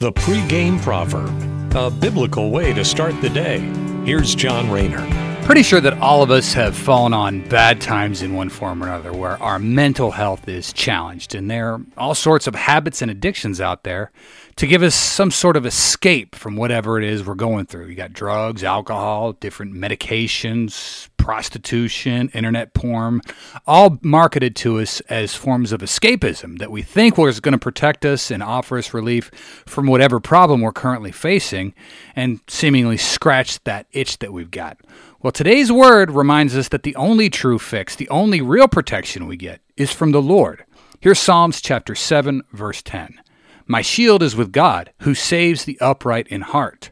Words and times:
The 0.00 0.12
pregame 0.12 0.80
proverb, 0.80 1.74
a 1.74 1.90
biblical 1.90 2.52
way 2.52 2.72
to 2.72 2.84
start 2.84 3.20
the 3.20 3.28
day. 3.28 3.58
Here's 4.04 4.32
John 4.32 4.70
Rayner. 4.70 5.04
Pretty 5.42 5.64
sure 5.64 5.80
that 5.80 5.98
all 5.98 6.22
of 6.22 6.30
us 6.30 6.52
have 6.52 6.76
fallen 6.76 7.12
on 7.12 7.42
bad 7.48 7.80
times 7.80 8.22
in 8.22 8.34
one 8.34 8.48
form 8.48 8.80
or 8.80 8.86
another 8.86 9.12
where 9.12 9.42
our 9.42 9.58
mental 9.58 10.12
health 10.12 10.46
is 10.46 10.72
challenged. 10.72 11.34
And 11.34 11.50
there 11.50 11.72
are 11.72 11.80
all 11.96 12.14
sorts 12.14 12.46
of 12.46 12.54
habits 12.54 13.02
and 13.02 13.10
addictions 13.10 13.60
out 13.60 13.82
there 13.82 14.12
to 14.54 14.68
give 14.68 14.84
us 14.84 14.94
some 14.94 15.32
sort 15.32 15.56
of 15.56 15.66
escape 15.66 16.36
from 16.36 16.54
whatever 16.54 16.96
it 16.96 17.02
is 17.02 17.26
we're 17.26 17.34
going 17.34 17.66
through. 17.66 17.86
You 17.86 17.96
got 17.96 18.12
drugs, 18.12 18.62
alcohol, 18.62 19.32
different 19.32 19.74
medications, 19.74 21.08
prostitution, 21.28 22.30
internet 22.32 22.72
porn, 22.72 23.20
all 23.66 23.98
marketed 24.00 24.56
to 24.56 24.78
us 24.78 25.02
as 25.10 25.34
forms 25.34 25.72
of 25.72 25.82
escapism 25.82 26.58
that 26.58 26.70
we 26.70 26.80
think 26.80 27.18
was 27.18 27.38
going 27.38 27.52
to 27.52 27.58
protect 27.58 28.06
us 28.06 28.30
and 28.30 28.42
offer 28.42 28.78
us 28.78 28.94
relief 28.94 29.30
from 29.66 29.86
whatever 29.86 30.20
problem 30.20 30.62
we're 30.62 30.72
currently 30.72 31.12
facing 31.12 31.74
and 32.16 32.40
seemingly 32.48 32.96
scratch 32.96 33.62
that 33.64 33.86
itch 33.92 34.20
that 34.20 34.32
we've 34.32 34.50
got. 34.50 34.80
Well, 35.20 35.30
today's 35.30 35.70
word 35.70 36.12
reminds 36.12 36.56
us 36.56 36.68
that 36.68 36.82
the 36.82 36.96
only 36.96 37.28
true 37.28 37.58
fix, 37.58 37.94
the 37.94 38.08
only 38.08 38.40
real 38.40 38.66
protection 38.66 39.26
we 39.26 39.36
get, 39.36 39.60
is 39.76 39.92
from 39.92 40.12
the 40.12 40.22
Lord. 40.22 40.64
Here's 40.98 41.18
Psalms 41.18 41.60
chapter 41.60 41.94
7, 41.94 42.40
verse 42.54 42.80
10. 42.80 43.20
My 43.66 43.82
shield 43.82 44.22
is 44.22 44.34
with 44.34 44.50
God, 44.50 44.94
who 45.00 45.14
saves 45.14 45.66
the 45.66 45.78
upright 45.78 46.26
in 46.28 46.40
heart. 46.40 46.90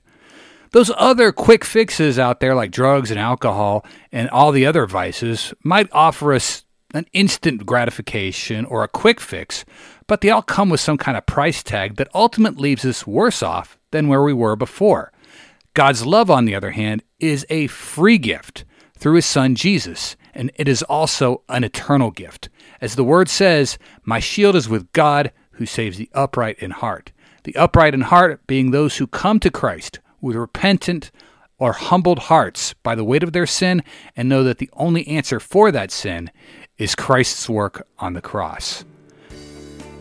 Those 0.72 0.90
other 0.96 1.32
quick 1.32 1.64
fixes 1.64 2.18
out 2.18 2.40
there, 2.40 2.54
like 2.54 2.70
drugs 2.70 3.10
and 3.10 3.20
alcohol 3.20 3.84
and 4.12 4.28
all 4.30 4.52
the 4.52 4.66
other 4.66 4.86
vices, 4.86 5.54
might 5.62 5.88
offer 5.92 6.32
us 6.32 6.64
an 6.94 7.06
instant 7.12 7.66
gratification 7.66 8.64
or 8.64 8.82
a 8.82 8.88
quick 8.88 9.20
fix, 9.20 9.64
but 10.06 10.20
they 10.20 10.30
all 10.30 10.42
come 10.42 10.68
with 10.68 10.80
some 10.80 10.96
kind 10.96 11.16
of 11.16 11.26
price 11.26 11.62
tag 11.62 11.96
that 11.96 12.08
ultimately 12.14 12.70
leaves 12.70 12.84
us 12.84 13.06
worse 13.06 13.42
off 13.42 13.78
than 13.90 14.08
where 14.08 14.22
we 14.22 14.32
were 14.32 14.56
before. 14.56 15.12
God's 15.74 16.06
love, 16.06 16.30
on 16.30 16.46
the 16.46 16.54
other 16.54 16.70
hand, 16.70 17.02
is 17.18 17.44
a 17.50 17.66
free 17.66 18.18
gift 18.18 18.64
through 18.96 19.16
his 19.16 19.26
son 19.26 19.54
Jesus, 19.54 20.16
and 20.34 20.50
it 20.56 20.68
is 20.68 20.82
also 20.84 21.42
an 21.48 21.64
eternal 21.64 22.10
gift. 22.10 22.48
As 22.80 22.94
the 22.94 23.04
word 23.04 23.28
says, 23.28 23.78
My 24.04 24.18
shield 24.18 24.56
is 24.56 24.68
with 24.68 24.90
God 24.92 25.32
who 25.52 25.66
saves 25.66 25.98
the 25.98 26.10
upright 26.14 26.58
in 26.58 26.70
heart. 26.70 27.12
The 27.44 27.56
upright 27.56 27.94
in 27.94 28.02
heart 28.02 28.46
being 28.46 28.70
those 28.70 28.96
who 28.96 29.06
come 29.06 29.38
to 29.40 29.50
Christ 29.50 30.00
with 30.20 30.36
repentant 30.36 31.10
or 31.58 31.72
humbled 31.72 32.18
hearts 32.20 32.74
by 32.82 32.94
the 32.94 33.04
weight 33.04 33.22
of 33.22 33.32
their 33.32 33.46
sin 33.46 33.82
and 34.14 34.28
know 34.28 34.42
that 34.44 34.58
the 34.58 34.70
only 34.74 35.06
answer 35.08 35.40
for 35.40 35.70
that 35.72 35.90
sin 35.90 36.30
is 36.78 36.94
Christ's 36.94 37.48
work 37.48 37.86
on 37.98 38.12
the 38.12 38.20
cross. 38.20 38.84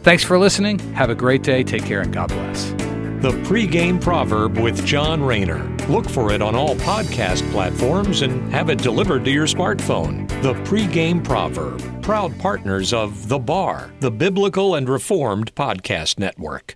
Thanks 0.02 0.24
for 0.24 0.38
listening. 0.38 0.80
Have 0.94 1.10
a 1.10 1.16
great 1.16 1.42
day. 1.42 1.64
Take 1.64 1.86
care 1.86 2.02
and 2.02 2.14
God 2.14 2.30
bless. 2.30 2.72
The 3.22 3.32
pregame 3.44 4.00
proverb 4.00 4.60
with 4.60 4.86
John 4.86 5.24
Rayner. 5.24 5.64
Look 5.88 6.08
for 6.08 6.32
it 6.32 6.44
on 6.44 6.54
all 6.54 6.76
podcast 6.76 7.50
platforms 7.52 8.22
and 8.22 8.52
have 8.54 8.70
it 8.70 8.78
delivered 8.78 9.26
to 9.26 9.32
your 9.32 9.48
smartphone. 9.48 10.28
The 10.44 10.54
pregame 10.70 11.24
proverb, 11.24 12.04
proud 12.04 12.38
partners 12.38 12.94
of 12.94 13.28
The 13.28 13.40
Bar, 13.40 13.92
the 14.00 14.12
Biblical 14.12 14.76
and 14.76 14.88
Reformed 14.88 15.56
Podcast 15.56 16.20
Network. 16.20 16.76